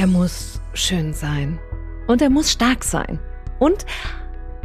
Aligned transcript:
Er 0.00 0.06
muss 0.06 0.62
schön 0.72 1.12
sein. 1.12 1.58
Und 2.06 2.22
er 2.22 2.30
muss 2.30 2.50
stark 2.50 2.84
sein. 2.84 3.18
Und, 3.58 3.84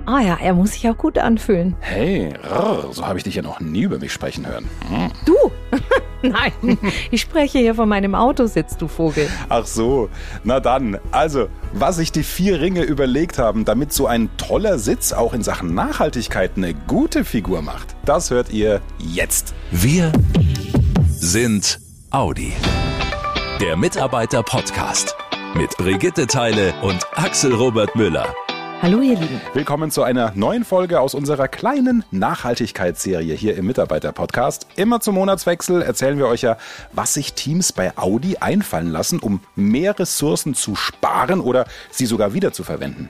ah 0.05 0.21
ja, 0.21 0.37
er 0.41 0.53
muss 0.53 0.71
sich 0.71 0.87
auch 0.87 0.97
gut 0.97 1.17
anfühlen. 1.17 1.75
Hey, 1.81 2.33
rrr, 2.41 2.93
so 2.93 3.05
habe 3.05 3.17
ich 3.17 3.25
dich 3.25 3.35
ja 3.35 3.41
noch 3.41 3.59
nie 3.59 3.81
über 3.81 3.99
mich 3.99 4.13
sprechen 4.13 4.47
hören. 4.47 4.69
Hm. 4.87 5.11
Du? 5.25 5.35
Nein, 6.21 6.77
ich 7.11 7.19
spreche 7.19 7.59
hier 7.59 7.75
von 7.75 7.89
meinem 7.89 8.15
Autositz, 8.15 8.77
du 8.77 8.87
Vogel. 8.87 9.27
Ach 9.49 9.65
so, 9.65 10.09
na 10.45 10.61
dann. 10.61 10.99
Also, 11.11 11.49
was 11.73 11.97
sich 11.97 12.13
die 12.13 12.23
vier 12.23 12.61
Ringe 12.61 12.83
überlegt 12.83 13.37
haben, 13.37 13.65
damit 13.65 13.91
so 13.91 14.07
ein 14.07 14.29
toller 14.37 14.79
Sitz 14.79 15.11
auch 15.11 15.33
in 15.33 15.43
Sachen 15.43 15.73
Nachhaltigkeit 15.75 16.51
eine 16.55 16.73
gute 16.73 17.25
Figur 17.25 17.61
macht, 17.61 17.97
das 18.05 18.31
hört 18.31 18.51
ihr 18.51 18.81
jetzt. 18.99 19.53
Wir 19.69 20.13
sind 21.09 21.81
Audi. 22.09 22.53
Der 23.59 23.75
Mitarbeiter-Podcast 23.77 25.15
mit 25.57 25.77
Brigitte 25.77 26.27
Teile 26.27 26.73
und 26.81 27.07
Axel 27.15 27.53
Robert 27.53 27.95
Müller. 27.95 28.27
Hallo 28.81 28.99
ihr 28.99 29.17
Lieben. 29.17 29.39
Willkommen 29.53 29.89
zu 29.89 30.03
einer 30.03 30.33
neuen 30.35 30.65
Folge 30.65 30.99
aus 30.99 31.15
unserer 31.15 31.47
kleinen 31.47 32.03
Nachhaltigkeitsserie 32.11 33.33
hier 33.33 33.55
im 33.55 33.65
Mitarbeiter-Podcast. 33.65 34.67
Immer 34.75 34.99
zum 34.99 35.15
Monatswechsel 35.15 35.81
erzählen 35.81 36.17
wir 36.17 36.27
euch 36.27 36.41
ja, 36.41 36.57
was 36.91 37.13
sich 37.13 37.33
Teams 37.33 37.71
bei 37.71 37.97
Audi 37.97 38.37
einfallen 38.37 38.91
lassen, 38.91 39.19
um 39.19 39.39
mehr 39.55 39.97
Ressourcen 39.97 40.55
zu 40.55 40.75
sparen 40.75 41.39
oder 41.39 41.65
sie 41.89 42.05
sogar 42.05 42.33
wiederzuverwenden. 42.33 43.07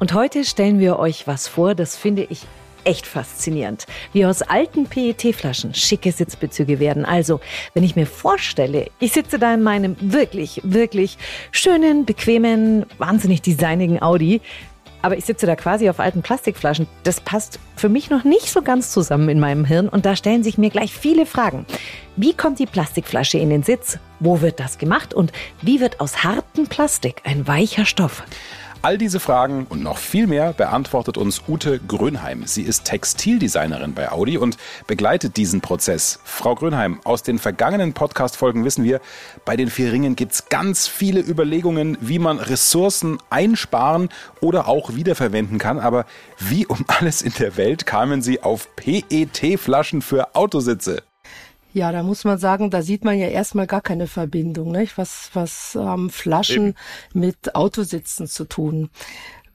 Und 0.00 0.14
heute 0.14 0.44
stellen 0.44 0.78
wir 0.78 0.98
euch 0.98 1.26
was 1.26 1.46
vor, 1.46 1.74
das 1.74 1.94
finde 1.94 2.24
ich 2.24 2.46
echt 2.84 3.06
faszinierend, 3.06 3.86
wie 4.12 4.26
aus 4.26 4.42
alten 4.42 4.86
PET-Flaschen 4.86 5.74
schicke 5.74 6.12
Sitzbezüge 6.12 6.80
werden. 6.80 7.04
Also, 7.04 7.40
wenn 7.74 7.84
ich 7.84 7.96
mir 7.96 8.06
vorstelle, 8.06 8.86
ich 8.98 9.12
sitze 9.12 9.38
da 9.38 9.54
in 9.54 9.62
meinem 9.62 9.96
wirklich, 10.00 10.60
wirklich 10.64 11.18
schönen, 11.50 12.04
bequemen, 12.04 12.86
wahnsinnig 12.98 13.42
designigen 13.42 14.02
Audi, 14.02 14.40
aber 15.02 15.16
ich 15.16 15.24
sitze 15.24 15.46
da 15.46 15.56
quasi 15.56 15.90
auf 15.90 15.98
alten 16.00 16.22
Plastikflaschen. 16.22 16.86
Das 17.02 17.20
passt 17.20 17.58
für 17.76 17.88
mich 17.88 18.08
noch 18.08 18.24
nicht 18.24 18.48
so 18.48 18.62
ganz 18.62 18.92
zusammen 18.92 19.28
in 19.28 19.40
meinem 19.40 19.64
Hirn 19.64 19.88
und 19.88 20.06
da 20.06 20.14
stellen 20.16 20.44
sich 20.44 20.58
mir 20.58 20.70
gleich 20.70 20.94
viele 20.94 21.26
Fragen. 21.26 21.66
Wie 22.16 22.34
kommt 22.34 22.60
die 22.60 22.66
Plastikflasche 22.66 23.38
in 23.38 23.50
den 23.50 23.64
Sitz? 23.64 23.98
Wo 24.20 24.40
wird 24.40 24.60
das 24.60 24.78
gemacht? 24.78 25.12
Und 25.12 25.32
wie 25.60 25.80
wird 25.80 26.00
aus 26.00 26.22
hartem 26.22 26.68
Plastik 26.68 27.22
ein 27.24 27.48
weicher 27.48 27.84
Stoff? 27.84 28.22
All 28.84 28.98
diese 28.98 29.20
Fragen 29.20 29.68
und 29.68 29.80
noch 29.80 29.96
viel 29.96 30.26
mehr 30.26 30.52
beantwortet 30.52 31.16
uns 31.16 31.42
Ute 31.46 31.78
Grönheim. 31.78 32.48
Sie 32.48 32.62
ist 32.62 32.84
Textildesignerin 32.84 33.94
bei 33.94 34.10
Audi 34.10 34.38
und 34.38 34.56
begleitet 34.88 35.36
diesen 35.36 35.60
Prozess. 35.60 36.18
Frau 36.24 36.56
Grönheim, 36.56 36.98
aus 37.04 37.22
den 37.22 37.38
vergangenen 37.38 37.92
Podcast-Folgen 37.92 38.64
wissen 38.64 38.82
wir, 38.82 39.00
bei 39.44 39.54
den 39.54 39.70
vier 39.70 39.92
Ringen 39.92 40.16
gibt 40.16 40.32
es 40.32 40.48
ganz 40.48 40.88
viele 40.88 41.20
Überlegungen, 41.20 41.96
wie 42.00 42.18
man 42.18 42.40
Ressourcen 42.40 43.18
einsparen 43.30 44.08
oder 44.40 44.66
auch 44.66 44.96
wiederverwenden 44.96 45.60
kann. 45.60 45.78
Aber 45.78 46.04
wie 46.40 46.66
um 46.66 46.84
alles 46.88 47.22
in 47.22 47.32
der 47.38 47.56
Welt 47.56 47.86
kamen 47.86 48.20
Sie 48.20 48.42
auf 48.42 48.66
PET-Flaschen 48.74 50.02
für 50.02 50.34
Autositze? 50.34 51.04
Ja, 51.72 51.90
da 51.92 52.02
muss 52.02 52.24
man 52.24 52.38
sagen, 52.38 52.70
da 52.70 52.82
sieht 52.82 53.04
man 53.04 53.18
ja 53.18 53.28
erstmal 53.28 53.66
gar 53.66 53.80
keine 53.80 54.06
Verbindung, 54.06 54.72
nicht? 54.72 54.98
Was, 54.98 55.30
was 55.32 55.74
haben 55.74 56.04
ähm, 56.04 56.10
Flaschen 56.10 56.66
Eben. 56.68 57.20
mit 57.20 57.54
Autositzen 57.54 58.26
zu 58.26 58.44
tun? 58.44 58.90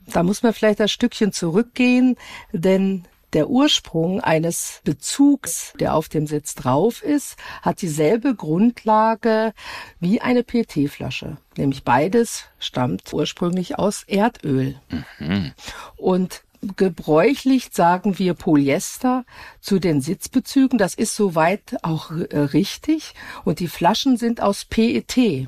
Da 0.08 0.24
muss 0.24 0.42
man 0.42 0.54
vielleicht 0.54 0.82
ein 0.82 0.88
Stückchen 0.88 1.32
zurückgehen, 1.32 2.16
denn 2.54 3.04
der 3.34 3.50
Ursprung 3.50 4.22
eines 4.22 4.80
Bezugs, 4.86 5.74
der 5.80 5.96
auf 5.96 6.08
dem 6.08 6.28
Sitz 6.28 6.56
drauf 6.56 7.04
ist, 7.04 7.36
hat 7.62 7.82
dieselbe 7.82 8.34
Grundlage 8.36 9.54
wie 10.00 10.22
eine 10.22 10.44
PET-Flasche. 10.44 11.38
Nämlich 11.58 11.84
beides 11.84 12.46
stammt 12.58 13.14
ursprünglich 13.14 13.78
aus 13.78 14.04
Erdöl. 14.04 14.80
Mhm. 15.20 15.52
Und 15.98 16.44
gebräuchlich 16.76 17.70
sagen 17.72 18.20
wir 18.20 18.34
Polyester 18.34 19.26
zu 19.62 19.80
den 19.80 20.02
Sitzbezügen. 20.02 20.78
Das 20.78 20.96
ist 20.96 21.16
soweit 21.16 21.78
auch 21.84 22.12
äh, 22.12 22.38
richtig. 22.38 23.14
Und 23.44 23.60
die 23.60 23.68
Flaschen 23.68 24.18
sind 24.18 24.42
aus 24.42 24.66
PET. 24.66 25.48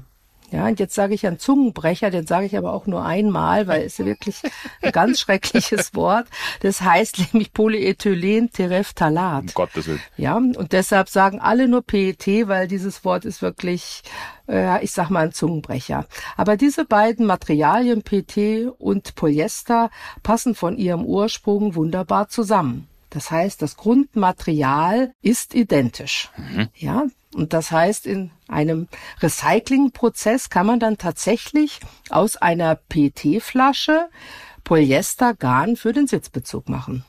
Ja, 0.52 0.66
und 0.66 0.80
jetzt 0.80 0.96
sage 0.96 1.14
ich 1.14 1.28
einen 1.28 1.40
Zungenbrecher, 1.40 2.10
den 2.10 2.26
sage 2.26 2.46
ich 2.46 2.58
aber 2.58 2.74
auch 2.74 2.88
nur 2.88 3.06
einmal, 3.06 3.68
weil 3.68 3.84
es 3.84 4.00
wirklich 4.00 4.42
ein 4.82 4.92
ganz 4.92 5.20
schreckliches 5.22 5.94
Wort. 5.94 6.28
Das 6.62 6.82
heißt 6.82 7.34
nämlich 7.34 7.54
Polyethylen 7.54 8.52
Tereftalat. 8.52 9.42
Um 9.42 9.54
Gottes 9.54 9.88
Willen. 9.88 10.02
Ja, 10.18 10.38
und 10.38 10.72
deshalb 10.72 11.10
sagen 11.10 11.40
alle 11.40 11.68
nur 11.68 11.84
PET, 11.84 12.48
weil 12.48 12.68
dieses 12.68 13.06
Wort 13.06 13.26
ist 13.26 13.42
wirklich, 13.42 14.02
äh, 14.48 14.84
ich 14.84 14.92
sag 14.92 15.10
mal, 15.10 15.26
ein 15.26 15.34
Zungenbrecher. 15.34 16.06
Aber 16.36 16.58
diese 16.58 16.86
beiden 16.86 17.26
Materialien, 17.26 18.02
PET 18.02 18.72
und 18.80 19.16
Polyester, 19.16 19.92
passen 20.24 20.56
von 20.56 20.78
ihrem 20.78 21.06
Ursprung 21.06 21.76
wunderbar 21.76 22.30
zusammen. 22.30 22.88
Das 23.10 23.32
heißt, 23.32 23.62
das 23.62 23.76
Grundmaterial 23.76 25.14
ist 25.22 25.56
identisch. 25.56 26.30
Mhm. 26.38 26.70
Ja, 26.76 27.06
und 27.40 27.54
das 27.54 27.72
heißt, 27.72 28.06
in 28.06 28.32
einem 28.50 28.90
Recyclingprozess 29.22 30.50
kann 30.50 30.66
man 30.66 30.82
dann 30.82 30.98
tatsächlich 30.98 31.80
aus 32.10 32.36
einer 32.36 32.76
PET-Flasche 32.76 34.10
Polyestergarn 34.66 35.78
für 35.78 35.94
den 35.94 36.06
Sitzbezug 36.06 36.68
machen. 36.68 37.06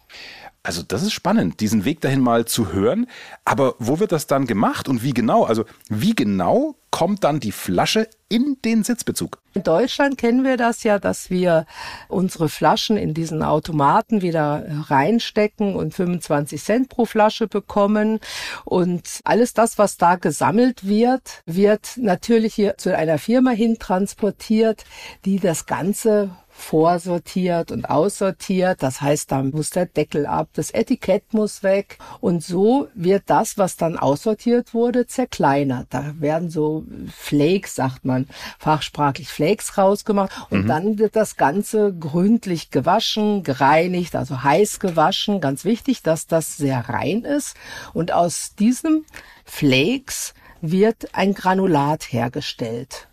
Also 0.62 0.82
das 0.82 1.02
ist 1.02 1.12
spannend, 1.12 1.60
diesen 1.60 1.86
Weg 1.86 2.02
dahin 2.02 2.20
mal 2.20 2.44
zu 2.44 2.72
hören. 2.72 3.06
Aber 3.46 3.76
wo 3.78 3.98
wird 3.98 4.12
das 4.12 4.26
dann 4.26 4.46
gemacht 4.46 4.88
und 4.88 5.02
wie 5.02 5.14
genau? 5.14 5.44
Also 5.44 5.64
wie 5.88 6.14
genau 6.14 6.76
kommt 6.90 7.24
dann 7.24 7.40
die 7.40 7.52
Flasche 7.52 8.08
in 8.28 8.58
den 8.62 8.84
Sitzbezug? 8.84 9.38
In 9.54 9.62
Deutschland 9.62 10.18
kennen 10.18 10.44
wir 10.44 10.58
das 10.58 10.82
ja, 10.82 10.98
dass 10.98 11.30
wir 11.30 11.64
unsere 12.08 12.50
Flaschen 12.50 12.98
in 12.98 13.14
diesen 13.14 13.42
Automaten 13.42 14.20
wieder 14.20 14.66
reinstecken 14.88 15.76
und 15.76 15.94
25 15.94 16.62
Cent 16.62 16.88
pro 16.90 17.06
Flasche 17.06 17.48
bekommen. 17.48 18.20
Und 18.66 19.20
alles 19.24 19.54
das, 19.54 19.78
was 19.78 19.96
da 19.96 20.16
gesammelt 20.16 20.86
wird, 20.86 21.42
wird 21.46 21.96
natürlich 21.96 22.54
hier 22.54 22.76
zu 22.76 22.94
einer 22.94 23.16
Firma 23.16 23.52
hin 23.52 23.78
transportiert, 23.78 24.84
die 25.24 25.38
das 25.38 25.64
Ganze 25.64 26.30
vorsortiert 26.60 27.72
und 27.72 27.88
aussortiert. 27.88 28.82
Das 28.82 29.00
heißt, 29.00 29.32
da 29.32 29.42
muss 29.42 29.70
der 29.70 29.86
Deckel 29.86 30.26
ab, 30.26 30.48
das 30.52 30.70
Etikett 30.70 31.32
muss 31.32 31.62
weg. 31.62 31.98
Und 32.20 32.44
so 32.44 32.88
wird 32.94 33.24
das, 33.26 33.58
was 33.58 33.76
dann 33.76 33.98
aussortiert 33.98 34.74
wurde, 34.74 35.06
zerkleinert. 35.06 35.88
Da 35.90 36.14
werden 36.18 36.50
so 36.50 36.84
Flakes, 37.12 37.74
sagt 37.74 38.04
man, 38.04 38.28
fachsprachlich 38.58 39.28
Flakes 39.28 39.78
rausgemacht. 39.78 40.30
Und 40.50 40.64
mhm. 40.64 40.68
dann 40.68 40.98
wird 40.98 41.16
das 41.16 41.36
Ganze 41.36 41.94
gründlich 41.94 42.70
gewaschen, 42.70 43.42
gereinigt, 43.42 44.14
also 44.14 44.42
heiß 44.42 44.80
gewaschen. 44.80 45.40
Ganz 45.40 45.64
wichtig, 45.64 46.02
dass 46.02 46.26
das 46.26 46.56
sehr 46.56 46.88
rein 46.88 47.22
ist. 47.22 47.56
Und 47.94 48.12
aus 48.12 48.54
diesem 48.54 49.04
Flakes 49.44 50.34
wird 50.60 51.14
ein 51.14 51.32
Granulat 51.32 52.12
hergestellt. 52.12 53.08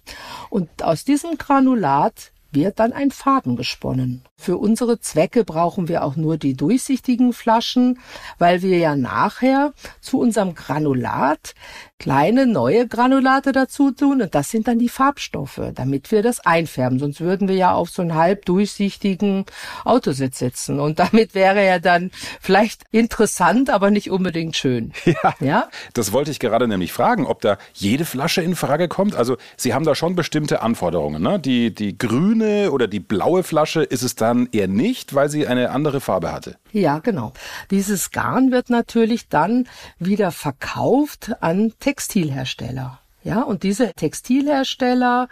Und 0.49 0.83
aus 0.83 1.05
diesem 1.05 1.37
Granulat 1.37 2.31
wird 2.51 2.79
dann 2.79 2.93
ein 2.93 3.11
Faden 3.11 3.55
gesponnen. 3.55 4.23
Für 4.35 4.57
unsere 4.57 4.99
Zwecke 4.99 5.43
brauchen 5.43 5.87
wir 5.87 6.03
auch 6.03 6.15
nur 6.15 6.37
die 6.37 6.55
durchsichtigen 6.55 7.33
Flaschen, 7.33 7.99
weil 8.37 8.61
wir 8.61 8.77
ja 8.77 8.95
nachher 8.95 9.73
zu 9.99 10.19
unserem 10.19 10.53
Granulat 10.55 11.55
kleine 11.99 12.45
neue 12.45 12.87
Granulate 12.87 13.51
dazu 13.51 13.91
tun 13.91 14.21
und 14.21 14.35
das 14.35 14.51
sind 14.51 14.67
dann 14.67 14.77
die 14.77 14.89
Farbstoffe, 14.89 15.59
damit 15.73 16.11
wir 16.11 16.21
das 16.21 16.39
einfärben. 16.39 16.99
Sonst 16.99 17.21
würden 17.21 17.47
wir 17.47 17.55
ja 17.55 17.73
auf 17.73 17.89
so 17.89 18.03
einen 18.03 18.13
halb 18.13 18.45
durchsichtigen 18.45 19.45
Autositz 19.83 20.37
sitzen 20.37 20.79
und 20.79 20.99
damit 20.99 21.33
wäre 21.33 21.65
ja 21.65 21.79
dann 21.79 22.11
vielleicht 22.39 22.83
interessant, 22.91 23.71
aber 23.71 23.89
nicht 23.89 24.11
unbedingt 24.11 24.55
schön. 24.55 24.93
Ja, 25.23 25.33
ja? 25.39 25.69
das 25.93 26.11
wollte 26.11 26.29
ich 26.29 26.39
gerade 26.39 26.67
nämlich 26.67 26.93
fragen, 26.93 27.25
ob 27.25 27.41
da 27.41 27.57
jede 27.73 28.05
Flasche 28.05 28.41
in 28.41 28.55
Frage 28.55 28.87
kommt. 28.87 29.15
Also 29.15 29.37
Sie 29.55 29.73
haben 29.73 29.85
da 29.85 29.95
schon 29.95 30.15
bestimmte 30.15 30.61
Anforderungen. 30.61 31.23
Ne? 31.23 31.39
Die, 31.39 31.73
die 31.73 31.97
grüne 32.37 32.71
oder 32.71 32.87
die 32.87 32.99
blaue 32.99 33.43
Flasche 33.43 33.83
ist 33.83 34.03
es 34.03 34.15
dann 34.15 34.49
eher 34.51 34.67
nicht, 34.67 35.13
weil 35.13 35.29
sie 35.29 35.47
eine 35.47 35.71
andere 35.71 36.01
Farbe 36.01 36.31
hatte. 36.31 36.57
Ja, 36.71 36.99
genau. 36.99 37.33
Dieses 37.71 38.11
Garn 38.11 38.51
wird 38.51 38.69
natürlich 38.69 39.27
dann 39.29 39.67
wieder 39.99 40.31
verkauft 40.31 41.31
an 41.41 41.73
Textilhersteller. 41.79 42.99
Ja, 43.23 43.41
und 43.41 43.63
diese 43.63 43.91
Textilhersteller, 43.93 45.27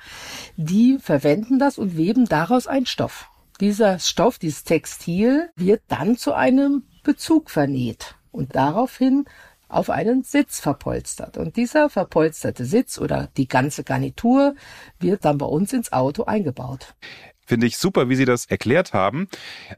die 0.58 0.98
verwenden 1.00 1.60
das 1.60 1.78
und 1.78 1.96
weben 1.96 2.26
daraus 2.26 2.68
einen 2.68 2.86
Stoff. 2.86 3.30
Dieser 3.62 4.00
Stoff, 4.00 4.38
dieses 4.38 4.66
Textil, 4.66 5.50
wird 5.56 5.82
dann 5.88 6.18
zu 6.18 6.34
einem 6.34 6.84
Bezug 7.04 7.50
vernäht 7.50 8.16
und 8.32 8.56
daraufhin 8.56 9.26
auf 9.68 9.90
einen 9.90 10.24
Sitz 10.24 10.60
verpolstert. 10.60 11.38
Und 11.38 11.56
dieser 11.56 11.90
verpolsterte 11.90 12.66
Sitz 12.66 13.00
oder 13.00 13.30
die 13.38 13.48
ganze 13.48 13.84
Garnitur 13.84 14.56
wird 15.00 15.26
dann 15.26 15.38
bei 15.38 15.46
uns 15.46 15.74
ins 15.74 15.92
Auto 15.92 16.24
eingebaut. 16.26 16.96
Finde 17.48 17.68
ich 17.68 17.78
super, 17.78 18.10
wie 18.10 18.16
Sie 18.16 18.26
das 18.26 18.48
erklärt 18.48 18.94
haben. 18.94 19.28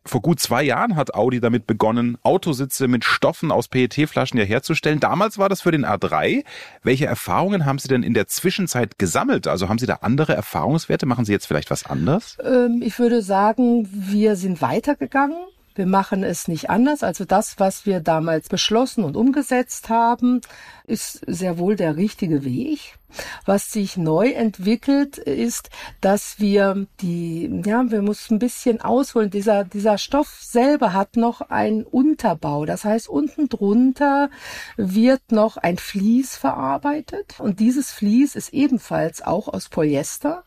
Vor 0.05 0.21
gut 0.21 0.39
zwei 0.39 0.63
Jahren 0.63 0.95
hat 0.95 1.13
Audi 1.13 1.41
damit 1.41 1.67
begonnen, 1.67 2.17
Autositze 2.23 2.87
mit 2.87 3.03
Stoffen 3.03 3.51
aus 3.51 3.67
PET-Flaschen 3.67 4.39
ja 4.39 4.45
herzustellen. 4.45 5.01
Damals 5.01 5.37
war 5.37 5.49
das 5.49 5.61
für 5.61 5.71
den 5.71 5.85
A3. 5.85 6.45
Welche 6.83 7.07
Erfahrungen 7.07 7.65
haben 7.65 7.77
Sie 7.77 7.89
denn 7.89 8.03
in 8.03 8.13
der 8.13 8.27
Zwischenzeit 8.27 8.97
gesammelt? 8.97 9.47
Also 9.47 9.67
haben 9.67 9.79
Sie 9.79 9.85
da 9.85 9.95
andere 9.95 10.33
Erfahrungswerte? 10.33 11.05
Machen 11.05 11.25
Sie 11.25 11.33
jetzt 11.33 11.45
vielleicht 11.45 11.69
was 11.69 11.85
anders? 11.85 12.37
Ähm, 12.41 12.81
ich 12.81 12.97
würde 12.99 13.21
sagen, 13.21 13.89
wir 13.91 14.37
sind 14.37 14.61
weitergegangen. 14.61 15.37
Wir 15.77 15.85
machen 15.85 16.23
es 16.23 16.47
nicht 16.47 16.71
anders. 16.71 17.03
Also 17.03 17.23
das, 17.23 17.59
was 17.59 17.85
wir 17.85 17.99
damals 17.99 18.49
beschlossen 18.49 19.03
und 19.03 19.15
umgesetzt 19.15 19.89
haben, 19.89 20.41
ist 20.87 21.21
sehr 21.27 21.59
wohl 21.59 21.75
der 21.75 21.97
richtige 21.97 22.43
Weg. 22.43 22.97
Was 23.45 23.71
sich 23.71 23.95
neu 23.95 24.31
entwickelt, 24.31 25.19
ist, 25.19 25.69
dass 26.01 26.39
wir 26.39 26.87
die, 26.99 27.61
ja, 27.63 27.91
wir 27.91 28.01
müssen 28.01 28.35
ein 28.35 28.39
bisschen 28.39 28.81
ausholen. 28.81 29.29
Dieser, 29.29 29.65
dieser 29.65 29.99
Stoff 29.99 30.39
selber 30.41 30.93
hat 30.93 31.15
noch 31.15 31.41
einen 31.41 31.83
Unterbau. 31.83 32.65
Das 32.65 32.83
heißt, 32.83 33.07
unten 33.07 33.47
drunter 33.47 34.31
wird 34.77 35.31
noch 35.31 35.57
ein 35.57 35.77
Vlies 35.77 36.35
verarbeitet. 36.35 37.35
Und 37.39 37.59
dieses 37.59 37.91
Vlies 37.91 38.35
ist 38.35 38.51
ebenfalls 38.51 39.21
auch 39.21 39.47
aus 39.47 39.69
Polyester 39.69 40.43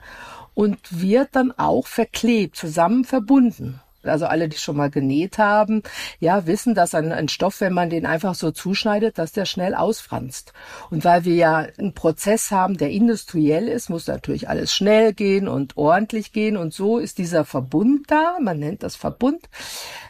und 0.54 0.78
wird 0.90 1.36
dann 1.36 1.52
auch 1.52 1.86
verklebt, 1.86 2.56
zusammen 2.56 3.04
verbunden. 3.04 3.80
Also 4.02 4.26
alle, 4.26 4.48
die 4.48 4.56
schon 4.56 4.76
mal 4.76 4.90
genäht 4.90 5.38
haben, 5.38 5.82
ja, 6.20 6.46
wissen, 6.46 6.74
dass 6.74 6.94
ein, 6.94 7.12
ein, 7.12 7.28
Stoff, 7.28 7.60
wenn 7.60 7.74
man 7.74 7.90
den 7.90 8.06
einfach 8.06 8.34
so 8.34 8.50
zuschneidet, 8.50 9.18
dass 9.18 9.32
der 9.32 9.44
schnell 9.44 9.74
ausfranst. 9.74 10.52
Und 10.90 11.04
weil 11.04 11.24
wir 11.24 11.34
ja 11.34 11.66
einen 11.78 11.92
Prozess 11.92 12.50
haben, 12.50 12.78
der 12.78 12.90
industriell 12.90 13.68
ist, 13.68 13.90
muss 13.90 14.06
natürlich 14.06 14.48
alles 14.48 14.74
schnell 14.74 15.12
gehen 15.12 15.48
und 15.48 15.76
ordentlich 15.76 16.32
gehen. 16.32 16.56
Und 16.56 16.72
so 16.72 16.98
ist 16.98 17.18
dieser 17.18 17.44
Verbund 17.44 18.10
da, 18.10 18.38
man 18.40 18.58
nennt 18.58 18.82
das 18.82 18.96
Verbund, 18.96 19.48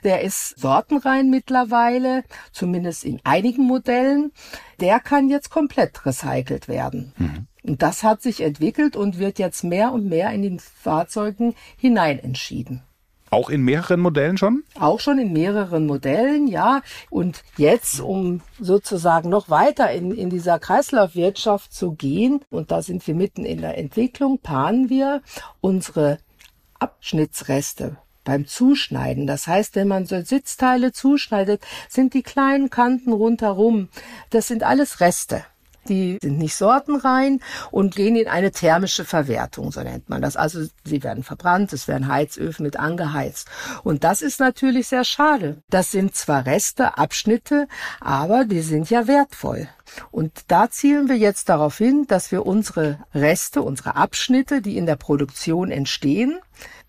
der 0.04 0.22
ist 0.22 0.58
sortenrein 0.58 1.28
mittlerweile, 1.28 2.22
zumindest 2.52 3.04
in 3.04 3.20
einigen 3.24 3.64
Modellen. 3.64 4.32
Der 4.78 5.00
kann 5.00 5.28
jetzt 5.28 5.50
komplett 5.50 6.06
recycelt 6.06 6.68
werden. 6.68 7.12
Mhm. 7.18 7.46
Und 7.62 7.82
das 7.82 8.02
hat 8.02 8.22
sich 8.22 8.40
entwickelt 8.40 8.96
und 8.96 9.18
wird 9.18 9.38
jetzt 9.38 9.64
mehr 9.64 9.92
und 9.92 10.08
mehr 10.08 10.30
in 10.30 10.42
den 10.42 10.58
Fahrzeugen 10.58 11.54
hinein 11.76 12.18
entschieden. 12.18 12.82
Auch 13.30 13.48
in 13.48 13.62
mehreren 13.62 14.00
Modellen 14.00 14.36
schon? 14.36 14.64
Auch 14.78 14.98
schon 14.98 15.18
in 15.18 15.32
mehreren 15.32 15.86
Modellen, 15.86 16.48
ja. 16.48 16.82
Und 17.10 17.42
jetzt, 17.56 18.00
um 18.00 18.40
sozusagen 18.58 19.28
noch 19.28 19.48
weiter 19.48 19.92
in, 19.92 20.10
in 20.10 20.30
dieser 20.30 20.58
Kreislaufwirtschaft 20.58 21.72
zu 21.72 21.92
gehen, 21.92 22.40
und 22.50 22.72
da 22.72 22.82
sind 22.82 23.06
wir 23.06 23.14
mitten 23.14 23.44
in 23.44 23.60
der 23.60 23.78
Entwicklung, 23.78 24.40
paaren 24.40 24.88
wir 24.90 25.22
unsere 25.60 26.18
Abschnittsreste 26.80 27.98
beim 28.24 28.46
Zuschneiden. 28.46 29.28
Das 29.28 29.46
heißt, 29.46 29.76
wenn 29.76 29.88
man 29.88 30.06
so 30.06 30.20
Sitzteile 30.22 30.92
zuschneidet, 30.92 31.62
sind 31.88 32.14
die 32.14 32.22
kleinen 32.22 32.68
Kanten 32.68 33.12
rundherum, 33.12 33.88
das 34.30 34.48
sind 34.48 34.64
alles 34.64 35.00
Reste 35.00 35.44
die 35.88 36.18
sind 36.22 36.38
nicht 36.38 36.54
sortenrein 36.54 37.40
und 37.70 37.96
gehen 37.96 38.16
in 38.16 38.28
eine 38.28 38.50
thermische 38.50 39.04
Verwertung, 39.04 39.72
so 39.72 39.80
nennt 39.82 40.08
man 40.08 40.22
das. 40.22 40.36
Also 40.36 40.66
sie 40.84 41.02
werden 41.02 41.24
verbrannt, 41.24 41.72
es 41.72 41.88
werden 41.88 42.08
Heizöfen 42.08 42.64
mit 42.64 42.78
angeheizt. 42.78 43.48
Und 43.82 44.04
das 44.04 44.22
ist 44.22 44.40
natürlich 44.40 44.88
sehr 44.88 45.04
schade. 45.04 45.62
Das 45.70 45.90
sind 45.90 46.14
zwar 46.14 46.46
Reste, 46.46 46.98
Abschnitte, 46.98 47.66
aber 48.00 48.44
die 48.44 48.60
sind 48.60 48.90
ja 48.90 49.06
wertvoll. 49.06 49.68
Und 50.10 50.32
da 50.48 50.70
zielen 50.70 51.08
wir 51.08 51.16
jetzt 51.16 51.48
darauf 51.48 51.78
hin, 51.78 52.06
dass 52.06 52.30
wir 52.30 52.46
unsere 52.46 52.98
Reste, 53.14 53.62
unsere 53.62 53.96
Abschnitte, 53.96 54.62
die 54.62 54.76
in 54.76 54.86
der 54.86 54.96
Produktion 54.96 55.70
entstehen, 55.70 56.38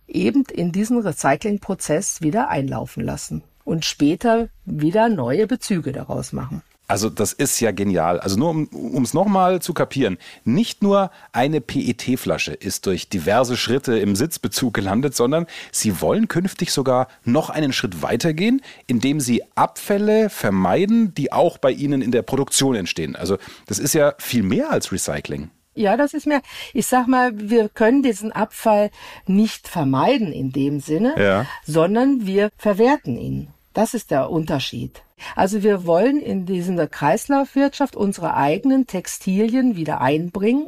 eben 0.08 0.44
in 0.52 0.72
diesen 0.72 1.00
Recyclingprozess 1.00 2.22
wieder 2.22 2.50
einlaufen 2.50 3.04
lassen 3.04 3.44
und 3.64 3.86
später 3.86 4.50
wieder 4.66 5.10
neue 5.10 5.48
Bezüge 5.48 5.92
daraus 5.92 6.34
machen. 6.34 6.62
Also 6.92 7.10
das 7.10 7.32
ist 7.32 7.58
ja 7.62 7.72
genial. 7.72 8.20
Also 8.20 8.38
nur 8.38 8.50
um 8.50 9.04
es 9.04 9.14
nochmal 9.14 9.62
zu 9.62 9.74
kapieren. 9.74 10.18
Nicht 10.44 10.84
nur 10.84 11.10
eine 11.32 11.62
PET-Flasche 11.62 12.52
ist 12.52 12.86
durch 12.86 13.08
diverse 13.08 13.56
Schritte 13.56 13.98
im 13.98 14.18
Sitzbezug 14.18 14.74
gelandet, 14.74 15.16
sondern 15.16 15.48
Sie 15.72 16.02
wollen 16.02 16.28
künftig 16.28 16.74
sogar 16.74 17.08
noch 17.24 17.50
einen 17.50 17.72
Schritt 17.72 18.02
weitergehen, 18.02 18.62
indem 18.88 19.22
Sie 19.22 19.42
Abfälle 19.56 20.30
vermeiden, 20.30 21.14
die 21.14 21.32
auch 21.32 21.58
bei 21.58 21.72
Ihnen 21.72 22.02
in 22.02 22.12
der 22.12 22.24
Produktion 22.24 22.76
entstehen. 22.76 23.16
Also 23.16 23.38
das 23.68 23.80
ist 23.80 23.94
ja 23.94 24.14
viel 24.18 24.44
mehr 24.44 24.70
als 24.70 24.92
Recycling. 24.92 25.50
Ja, 25.74 25.96
das 25.96 26.14
ist 26.14 26.28
mir, 26.28 26.42
ich 26.74 26.88
sag 26.88 27.08
mal, 27.08 27.32
wir 27.34 27.70
können 27.70 28.04
diesen 28.04 28.34
Abfall 28.34 28.92
nicht 29.28 29.70
vermeiden 29.70 30.34
in 30.34 30.52
dem 30.52 30.82
Sinne, 30.82 31.16
ja. 31.18 31.46
sondern 31.66 32.26
wir 32.26 32.50
verwerten 32.58 33.18
ihn. 33.18 33.48
Das 33.74 33.94
ist 33.94 34.12
der 34.12 34.30
Unterschied. 34.30 35.02
Also 35.36 35.64
wir 35.64 35.86
wollen 35.86 36.20
in 36.20 36.46
diese 36.46 36.88
Kreislaufwirtschaft 36.88 37.96
unsere 37.96 38.36
eigenen 38.36 38.88
Textilien 38.88 39.76
wieder 39.76 40.02
einbringen. 40.02 40.68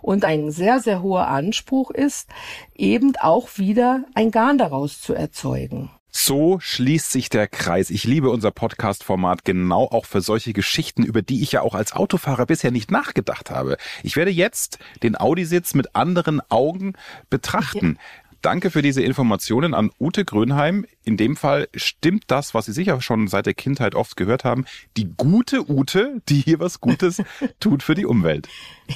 Und 0.00 0.24
ein 0.24 0.50
sehr, 0.50 0.80
sehr 0.80 1.02
hoher 1.02 1.28
Anspruch 1.28 1.90
ist, 1.90 2.28
eben 2.74 3.12
auch 3.20 3.48
wieder 3.56 4.04
ein 4.14 4.30
Garn 4.30 4.58
daraus 4.58 5.00
zu 5.00 5.12
erzeugen. 5.12 5.90
So 6.12 6.58
schließt 6.58 7.12
sich 7.12 7.28
der 7.28 7.46
Kreis. 7.46 7.88
Ich 7.88 8.02
liebe 8.02 8.30
unser 8.30 8.50
Podcast-Format 8.50 9.44
genau 9.44 9.84
auch 9.84 10.06
für 10.06 10.20
solche 10.20 10.52
Geschichten, 10.52 11.04
über 11.04 11.22
die 11.22 11.40
ich 11.40 11.52
ja 11.52 11.62
auch 11.62 11.76
als 11.76 11.92
Autofahrer 11.92 12.46
bisher 12.46 12.72
nicht 12.72 12.90
nachgedacht 12.90 13.50
habe. 13.50 13.76
Ich 14.02 14.16
werde 14.16 14.32
jetzt 14.32 14.80
den 15.04 15.18
Audi-Sitz 15.18 15.74
mit 15.74 15.94
anderen 15.94 16.40
Augen 16.50 16.94
betrachten. 17.30 17.96
Danke 18.42 18.70
für 18.70 18.80
diese 18.80 19.02
Informationen 19.02 19.74
an 19.74 19.90
Ute 20.00 20.24
Grönheim. 20.24 20.86
In 21.04 21.18
dem 21.18 21.36
Fall 21.36 21.68
stimmt 21.74 22.24
das, 22.28 22.54
was 22.54 22.66
Sie 22.66 22.72
sicher 22.72 23.00
schon 23.02 23.28
seit 23.28 23.44
der 23.44 23.54
Kindheit 23.54 23.94
oft 23.94 24.16
gehört 24.16 24.44
haben. 24.44 24.64
Die 24.96 25.08
gute 25.14 25.70
Ute, 25.70 26.22
die 26.28 26.40
hier 26.40 26.58
was 26.58 26.80
Gutes 26.80 27.22
tut 27.60 27.82
für 27.82 27.94
die 27.94 28.06
Umwelt. 28.06 28.48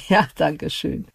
Ja, 0.09 0.27
danke 0.35 0.69
schön. 0.69 1.05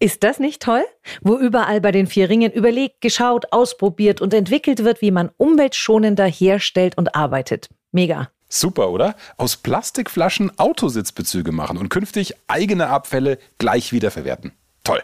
Ist 0.00 0.24
das 0.24 0.40
nicht 0.40 0.62
toll? 0.62 0.84
Wo 1.20 1.36
überall 1.36 1.80
bei 1.80 1.92
den 1.92 2.06
vier 2.06 2.28
Ringen 2.28 2.50
überlegt, 2.50 3.00
geschaut, 3.02 3.52
ausprobiert 3.52 4.20
und 4.20 4.34
entwickelt 4.34 4.82
wird, 4.82 5.00
wie 5.00 5.10
man 5.10 5.30
umweltschonender 5.36 6.26
herstellt 6.26 6.98
und 6.98 7.14
arbeitet. 7.14 7.68
Mega. 7.92 8.30
Super, 8.48 8.90
oder? 8.90 9.16
Aus 9.36 9.56
Plastikflaschen 9.56 10.58
Autositzbezüge 10.58 11.52
machen 11.52 11.78
und 11.78 11.88
künftig 11.88 12.34
eigene 12.48 12.88
Abfälle 12.88 13.38
gleich 13.58 13.92
wiederverwerten. 13.92 14.52
Toll. 14.82 15.02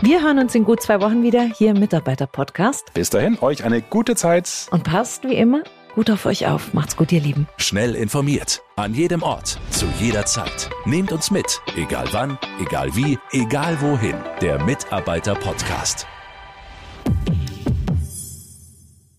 Wir 0.01 0.21
hören 0.23 0.37
uns 0.37 0.53
in 0.53 0.63
gut 0.63 0.81
zwei 0.81 1.01
Wochen 1.01 1.23
wieder 1.23 1.41
hier 1.41 1.71
im 1.71 1.79
Mitarbeiter-Podcast. 1.79 2.93
Bis 2.93 3.09
dahin, 3.09 3.39
euch 3.41 3.63
eine 3.63 3.81
gute 3.81 4.15
Zeit. 4.15 4.67
Und 4.69 4.83
passt 4.83 5.23
wie 5.23 5.35
immer 5.35 5.63
gut 5.95 6.11
auf 6.11 6.27
euch 6.27 6.45
auf. 6.45 6.75
Macht's 6.75 6.95
gut, 6.95 7.11
ihr 7.11 7.19
Lieben. 7.21 7.47
Schnell 7.57 7.95
informiert. 7.95 8.61
An 8.75 8.93
jedem 8.93 9.23
Ort. 9.23 9.57
Zu 9.71 9.87
jeder 9.99 10.27
Zeit. 10.27 10.69
Nehmt 10.85 11.11
uns 11.11 11.31
mit. 11.31 11.59
Egal 11.75 12.07
wann, 12.11 12.37
egal 12.61 12.95
wie, 12.95 13.17
egal 13.31 13.81
wohin. 13.81 14.15
Der 14.39 14.63
Mitarbeiter-Podcast. 14.63 16.05